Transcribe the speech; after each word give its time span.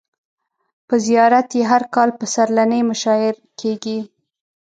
په 0.87 0.95
زیارت 1.05 1.49
یې 1.57 1.63
هر 1.71 1.83
کال 1.95 2.09
پسرلنۍ 2.19 2.81
مشاعر 2.91 3.35
کیږي. 3.59 3.99